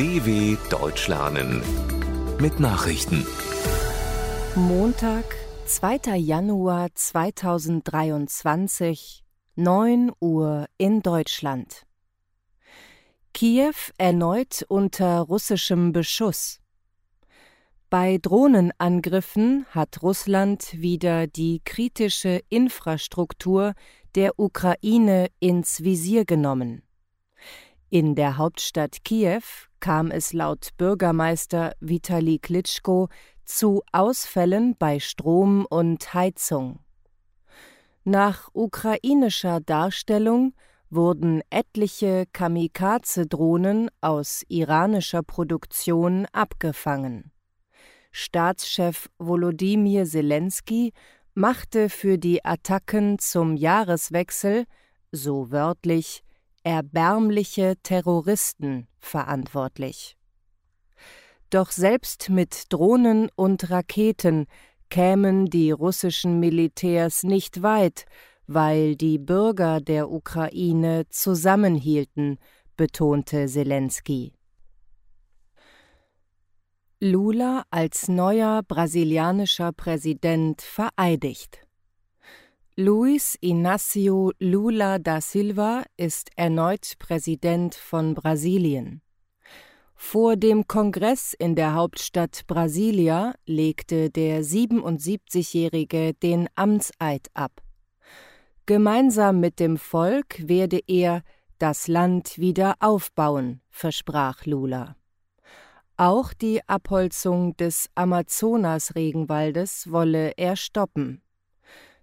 DW 0.00 0.56
Deutsch 0.70 1.08
lernen 1.08 1.60
mit 2.38 2.58
Nachrichten. 2.58 3.26
Montag, 4.54 5.26
2. 5.66 6.16
Januar 6.16 6.88
2023, 6.94 9.22
9 9.56 10.10
Uhr 10.18 10.64
in 10.78 11.02
Deutschland. 11.02 11.84
Kiew 13.34 13.74
erneut 13.98 14.64
unter 14.68 15.20
russischem 15.20 15.92
Beschuss. 15.92 16.60
Bei 17.90 18.16
Drohnenangriffen 18.16 19.66
hat 19.68 20.02
Russland 20.02 20.80
wieder 20.80 21.26
die 21.26 21.60
kritische 21.62 22.40
Infrastruktur 22.48 23.74
der 24.14 24.38
Ukraine 24.38 25.26
ins 25.40 25.84
Visier 25.84 26.24
genommen. 26.24 26.84
In 27.92 28.14
der 28.14 28.36
Hauptstadt 28.36 29.04
Kiew 29.04 29.42
kam 29.80 30.12
es 30.12 30.32
laut 30.32 30.68
Bürgermeister 30.78 31.72
Vitali 31.80 32.38
Klitschko 32.38 33.08
zu 33.44 33.82
Ausfällen 33.90 34.76
bei 34.78 35.00
Strom 35.00 35.66
und 35.68 36.14
Heizung. 36.14 36.78
Nach 38.04 38.48
ukrainischer 38.52 39.58
Darstellung 39.58 40.54
wurden 40.88 41.42
etliche 41.50 42.26
Kamikaze-Drohnen 42.32 43.90
aus 44.00 44.44
iranischer 44.46 45.24
Produktion 45.24 46.26
abgefangen. 46.32 47.32
Staatschef 48.12 49.08
Volodymyr 49.18 50.04
Zelensky 50.04 50.92
machte 51.34 51.88
für 51.88 52.18
die 52.18 52.44
Attacken 52.44 53.18
zum 53.18 53.56
Jahreswechsel, 53.56 54.66
so 55.10 55.50
wörtlich, 55.50 56.22
erbärmliche 56.64 57.76
Terroristen 57.82 58.88
verantwortlich. 58.98 60.16
Doch 61.50 61.70
selbst 61.70 62.30
mit 62.30 62.72
Drohnen 62.72 63.28
und 63.34 63.70
Raketen 63.70 64.46
kämen 64.88 65.46
die 65.46 65.70
russischen 65.70 66.38
Militärs 66.38 67.22
nicht 67.22 67.62
weit, 67.62 68.04
weil 68.46 68.96
die 68.96 69.18
Bürger 69.18 69.80
der 69.80 70.10
Ukraine 70.10 71.08
zusammenhielten, 71.08 72.38
betonte 72.76 73.46
Zelensky. 73.46 74.32
Lula 77.00 77.64
als 77.70 78.08
neuer 78.08 78.62
brasilianischer 78.62 79.72
Präsident 79.72 80.60
vereidigt. 80.62 81.66
Luis 82.82 83.36
Inácio 83.42 84.32
Lula 84.38 84.98
da 84.98 85.20
Silva 85.20 85.84
ist 85.98 86.30
erneut 86.34 86.94
Präsident 86.98 87.74
von 87.74 88.14
Brasilien. 88.14 89.02
Vor 89.94 90.36
dem 90.36 90.66
Kongress 90.66 91.34
in 91.38 91.56
der 91.56 91.74
Hauptstadt 91.74 92.46
Brasilia 92.46 93.34
legte 93.44 94.08
der 94.08 94.42
77-Jährige 94.42 96.14
den 96.14 96.48
Amtseid 96.54 97.28
ab. 97.34 97.60
Gemeinsam 98.64 99.40
mit 99.40 99.60
dem 99.60 99.76
Volk 99.76 100.48
werde 100.48 100.80
er 100.86 101.22
das 101.58 101.86
Land 101.86 102.38
wieder 102.38 102.76
aufbauen, 102.80 103.60
versprach 103.68 104.46
Lula. 104.46 104.96
Auch 105.98 106.32
die 106.32 106.66
Abholzung 106.66 107.54
des 107.58 107.90
Amazonas-Regenwaldes 107.94 109.92
wolle 109.92 110.32
er 110.38 110.56
stoppen. 110.56 111.20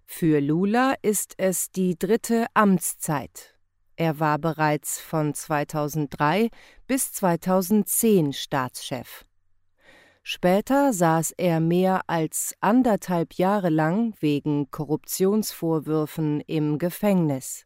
Für 0.09 0.39
Lula 0.39 0.95
ist 1.03 1.35
es 1.37 1.69
die 1.69 1.99
dritte 1.99 2.47
Amtszeit. 2.55 3.53
Er 3.97 4.19
war 4.19 4.39
bereits 4.39 4.99
von 4.99 5.35
2003 5.35 6.49
bis 6.87 7.13
2010 7.13 8.33
Staatschef. 8.33 9.25
Später 10.23 10.91
saß 10.91 11.33
er 11.37 11.59
mehr 11.59 12.01
als 12.07 12.55
anderthalb 12.61 13.33
Jahre 13.33 13.69
lang 13.69 14.15
wegen 14.19 14.71
Korruptionsvorwürfen 14.71 16.41
im 16.47 16.79
Gefängnis. 16.79 17.65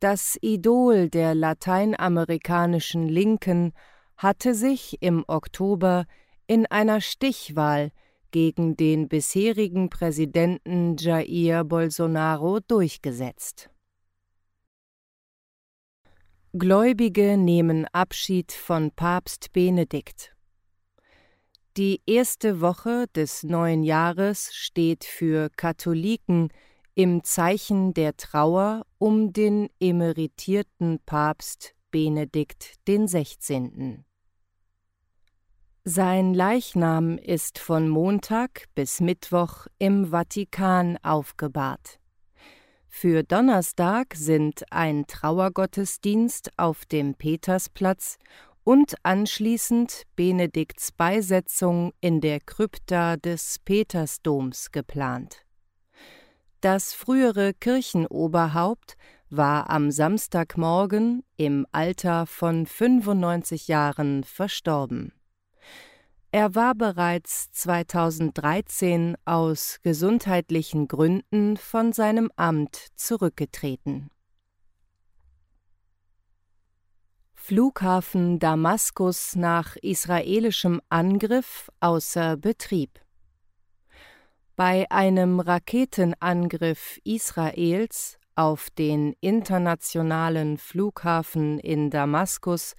Das 0.00 0.36
Idol 0.40 1.08
der 1.08 1.36
lateinamerikanischen 1.36 3.08
Linken 3.08 3.72
hatte 4.16 4.54
sich 4.54 5.00
im 5.00 5.22
Oktober 5.28 6.06
in 6.48 6.66
einer 6.66 7.00
Stichwahl 7.00 7.92
gegen 8.30 8.76
den 8.76 9.08
bisherigen 9.08 9.90
Präsidenten 9.90 10.96
Jair 10.96 11.64
Bolsonaro 11.64 12.60
durchgesetzt. 12.60 13.70
Gläubige 16.52 17.36
nehmen 17.36 17.86
Abschied 17.92 18.52
von 18.52 18.90
Papst 18.90 19.52
Benedikt. 19.52 20.34
Die 21.76 22.00
erste 22.06 22.62
Woche 22.62 23.06
des 23.14 23.42
neuen 23.42 23.82
Jahres 23.82 24.54
steht 24.54 25.04
für 25.04 25.50
Katholiken 25.50 26.48
im 26.94 27.22
Zeichen 27.24 27.92
der 27.92 28.16
Trauer 28.16 28.86
um 28.96 29.34
den 29.34 29.68
emeritierten 29.78 30.98
Papst 31.04 31.74
Benedikt 31.90 32.76
XVI. 32.88 34.02
Sein 35.88 36.34
Leichnam 36.34 37.16
ist 37.16 37.60
von 37.60 37.88
Montag 37.88 38.64
bis 38.74 38.98
Mittwoch 39.00 39.68
im 39.78 40.10
Vatikan 40.10 40.98
aufgebahrt. 41.04 42.00
Für 42.88 43.22
Donnerstag 43.22 44.16
sind 44.16 44.64
ein 44.72 45.06
Trauergottesdienst 45.06 46.50
auf 46.56 46.86
dem 46.86 47.14
Petersplatz 47.14 48.18
und 48.64 48.96
anschließend 49.04 50.02
Benedikts 50.16 50.90
Beisetzung 50.90 51.92
in 52.00 52.20
der 52.20 52.40
Krypta 52.40 53.16
des 53.16 53.60
Petersdoms 53.60 54.72
geplant. 54.72 55.44
Das 56.62 56.94
frühere 56.94 57.54
Kirchenoberhaupt 57.54 58.96
war 59.30 59.70
am 59.70 59.92
Samstagmorgen 59.92 61.22
im 61.36 61.64
Alter 61.70 62.26
von 62.26 62.66
95 62.66 63.68
Jahren 63.68 64.24
verstorben. 64.24 65.12
Er 66.36 66.54
war 66.54 66.74
bereits 66.74 67.50
2013 67.52 69.16
aus 69.24 69.78
gesundheitlichen 69.82 70.86
Gründen 70.86 71.56
von 71.56 71.94
seinem 71.94 72.30
Amt 72.36 72.88
zurückgetreten. 72.94 74.10
Flughafen 77.32 78.38
Damaskus 78.38 79.34
nach 79.34 79.76
israelischem 79.76 80.82
Angriff 80.90 81.70
außer 81.80 82.36
Betrieb. 82.36 83.00
Bei 84.56 84.84
einem 84.90 85.40
Raketenangriff 85.40 87.00
Israels 87.02 88.18
auf 88.34 88.68
den 88.68 89.14
internationalen 89.22 90.58
Flughafen 90.58 91.58
in 91.60 91.88
Damaskus 91.88 92.74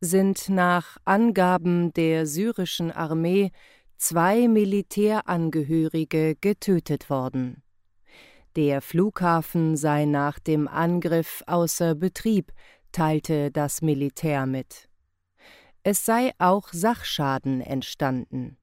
sind 0.00 0.48
nach 0.48 0.96
Angaben 1.04 1.92
der 1.92 2.26
syrischen 2.26 2.90
Armee 2.90 3.50
zwei 3.96 4.48
Militärangehörige 4.48 6.36
getötet 6.40 7.08
worden. 7.08 7.62
Der 8.56 8.80
Flughafen 8.80 9.76
sei 9.76 10.06
nach 10.06 10.38
dem 10.38 10.68
Angriff 10.68 11.42
außer 11.46 11.94
Betrieb, 11.94 12.52
teilte 12.92 13.50
das 13.50 13.82
Militär 13.82 14.46
mit. 14.46 14.88
Es 15.82 16.04
sei 16.04 16.32
auch 16.38 16.72
Sachschaden 16.72 17.60
entstanden. 17.60 18.56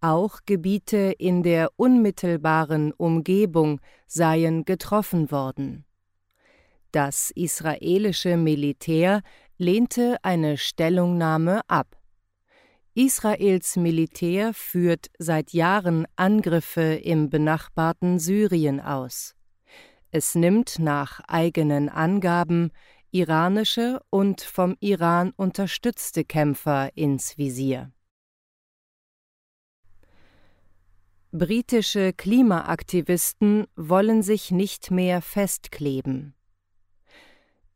Auch 0.00 0.40
Gebiete 0.46 1.14
in 1.18 1.42
der 1.42 1.70
unmittelbaren 1.76 2.92
Umgebung 2.92 3.80
seien 4.06 4.64
getroffen 4.64 5.30
worden. 5.30 5.84
Das 6.90 7.30
israelische 7.30 8.36
Militär 8.36 9.22
lehnte 9.60 10.16
eine 10.22 10.56
Stellungnahme 10.56 11.60
ab. 11.68 11.94
Israels 12.94 13.76
Militär 13.76 14.54
führt 14.54 15.10
seit 15.18 15.52
Jahren 15.52 16.06
Angriffe 16.16 16.94
im 16.94 17.28
benachbarten 17.28 18.18
Syrien 18.18 18.80
aus. 18.80 19.36
Es 20.10 20.34
nimmt 20.34 20.78
nach 20.78 21.20
eigenen 21.28 21.90
Angaben 21.90 22.72
iranische 23.10 24.00
und 24.08 24.40
vom 24.40 24.76
Iran 24.80 25.32
unterstützte 25.36 26.24
Kämpfer 26.24 26.96
ins 26.96 27.36
Visier. 27.36 27.92
Britische 31.32 32.14
Klimaaktivisten 32.14 33.66
wollen 33.76 34.22
sich 34.22 34.50
nicht 34.50 34.90
mehr 34.90 35.20
festkleben. 35.20 36.34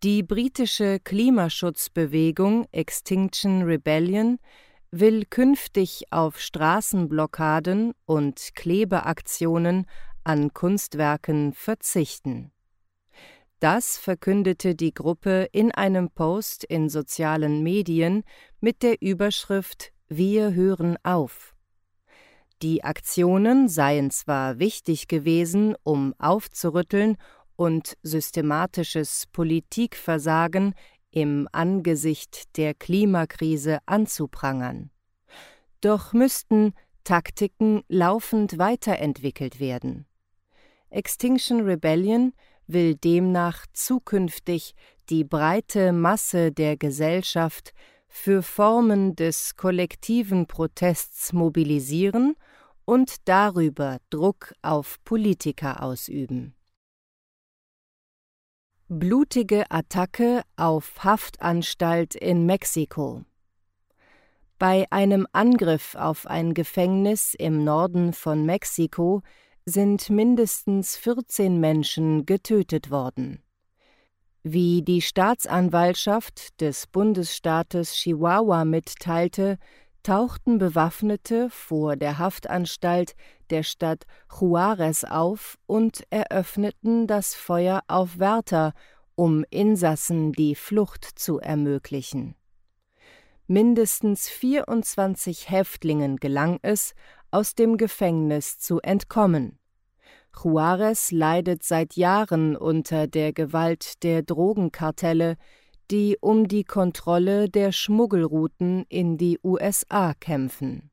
Die 0.04 0.22
britische 0.22 1.00
Klimaschutzbewegung 1.00 2.66
Extinction 2.72 3.62
Rebellion 3.62 4.38
will 4.90 5.24
künftig 5.24 6.04
auf 6.10 6.38
Straßenblockaden 6.38 7.94
und 8.04 8.50
Klebeaktionen 8.54 9.86
an 10.22 10.52
Kunstwerken 10.52 11.54
verzichten. 11.54 12.52
Das 13.60 13.96
verkündete 13.96 14.74
die 14.74 14.92
Gruppe 14.92 15.48
in 15.52 15.72
einem 15.72 16.10
Post 16.10 16.64
in 16.64 16.90
sozialen 16.90 17.62
Medien 17.62 18.24
mit 18.60 18.82
der 18.82 19.00
Überschrift 19.00 19.90
Wir 20.08 20.52
hören 20.52 20.98
auf. 21.02 21.54
Die 22.60 22.84
Aktionen 22.84 23.70
seien 23.70 24.10
zwar 24.10 24.58
wichtig 24.58 25.08
gewesen, 25.08 25.74
um 25.82 26.14
aufzurütteln 26.18 27.16
und 27.56 27.96
systematisches 28.02 29.26
Politikversagen 29.32 30.74
im 31.10 31.48
Angesicht 31.52 32.56
der 32.56 32.74
Klimakrise 32.74 33.78
anzuprangern. 33.86 34.90
Doch 35.80 36.12
müssten 36.12 36.74
Taktiken 37.04 37.82
laufend 37.88 38.58
weiterentwickelt 38.58 39.60
werden. 39.60 40.06
Extinction 40.90 41.60
Rebellion 41.60 42.32
will 42.66 42.94
demnach 42.94 43.66
zukünftig 43.72 44.74
die 45.10 45.24
breite 45.24 45.92
Masse 45.92 46.50
der 46.50 46.76
Gesellschaft 46.76 47.74
für 48.08 48.42
Formen 48.42 49.16
des 49.16 49.56
kollektiven 49.56 50.46
Protests 50.46 51.32
mobilisieren 51.32 52.36
und 52.84 53.28
darüber 53.28 53.98
Druck 54.08 54.54
auf 54.62 55.02
Politiker 55.04 55.82
ausüben. 55.82 56.54
Blutige 58.96 59.69
Attacke 59.73 60.43
auf 60.56 61.02
Haftanstalt 61.02 62.14
in 62.14 62.46
Mexiko 62.46 63.25
Bei 64.61 64.87
einem 64.91 65.26
Angriff 65.32 65.96
auf 65.96 66.29
ein 66.29 66.55
Gefängnis 66.55 67.35
im 67.35 67.64
Norden 67.64 68.12
von 68.12 68.46
Mexiko 68.46 69.23
sind 69.67 70.11
mindestens 70.11 70.96
14 70.96 71.58
Menschen 71.58 72.25
getötet 72.25 72.93
worden. 72.93 73.43
Wie 74.44 74.82
die 74.82 75.02
Staatsanwaltschaft 75.02 76.61
des 76.61 76.87
Bundesstaates 76.87 77.94
Chihuahua 77.94 78.64
mitteilte, 78.64 79.58
tauchten 80.04 80.58
Bewaffnete 80.58 81.50
vor 81.50 81.96
der 81.96 82.18
Haftanstalt 82.18 83.16
der 83.50 83.64
Stadt 83.64 84.04
Juarez 84.40 85.02
auf 85.02 85.58
und 85.66 86.04
eröffneten 86.10 87.08
das 87.08 87.34
Feuer 87.34 87.82
auf 87.88 88.20
Wärter, 88.20 88.72
um 89.16 89.44
Insassen 89.50 90.32
die 90.32 90.54
Flucht 90.54 91.04
zu 91.04 91.40
ermöglichen. 91.40 92.36
Mindestens 93.46 94.28
24 94.28 95.50
Häftlingen 95.50 96.16
gelang 96.16 96.58
es, 96.62 96.94
aus 97.30 97.54
dem 97.54 97.76
Gefängnis 97.76 98.58
zu 98.58 98.80
entkommen. 98.80 99.58
Juarez 100.42 101.10
leidet 101.12 101.62
seit 101.62 101.96
Jahren 101.96 102.56
unter 102.56 103.06
der 103.06 103.32
Gewalt 103.32 104.02
der 104.02 104.22
Drogenkartelle, 104.22 105.36
die 105.90 106.19
um 106.20 106.46
die 106.48 106.64
Kontrolle 106.64 107.48
der 107.48 107.72
Schmuggelrouten 107.72 108.84
in 108.88 109.16
die 109.16 109.38
USA 109.42 110.12
kämpfen. 110.14 110.90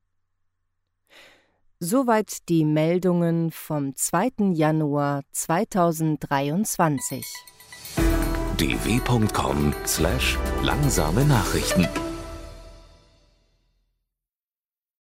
Soweit 1.78 2.48
die 2.48 2.64
Meldungen 2.64 3.50
vom 3.50 3.94
2. 3.96 4.52
Januar 4.52 5.22
2023. 5.32 7.26
dw.com/langsame 8.58 11.24
Nachrichten 11.24 11.88